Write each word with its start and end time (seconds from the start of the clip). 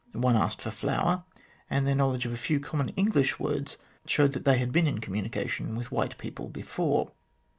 One 0.13 0.35
asked 0.35 0.63
for 0.63 0.71
flour, 0.71 1.25
and 1.69 1.85
their 1.85 1.93
knowledge 1.93 2.25
of 2.25 2.31
a 2.31 2.35
few 2.35 2.59
common 2.59 2.89
English 2.95 3.37
words 3.39 3.77
showed 4.07 4.31
that 4.31 4.45
they 4.45 4.57
had 4.57 4.71
been 4.71 4.87
in 4.87 4.97
communication 4.97 5.75
with 5.75 5.91
white 5.91 6.17
people 6.17 6.49
before. 6.49 7.11